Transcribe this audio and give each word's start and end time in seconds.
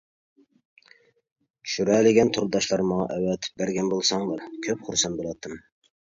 چۈشۈرەلىگەن 1.65 2.31
تورداشلار 2.37 2.81
ماڭا 2.91 3.05
ئەۋەتىپ 3.15 3.61
بەرگەن 3.63 3.91
بولساڭلار 3.91 4.41
كۆپ 4.69 4.81
خۇرسەن 4.89 5.19
بولاتتىم. 5.21 5.55